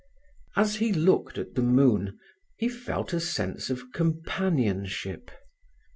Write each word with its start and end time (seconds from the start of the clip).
As 0.55 0.77
he 0.77 0.91
looked 0.91 1.37
at 1.37 1.53
the 1.53 1.61
moon 1.61 2.17
he 2.57 2.67
felt 2.67 3.13
a 3.13 3.19
sense 3.19 3.69
of 3.69 3.91
companionship. 3.93 5.29